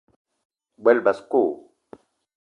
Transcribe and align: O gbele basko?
O 0.77 0.81
gbele 0.83 1.01
basko? 1.07 1.43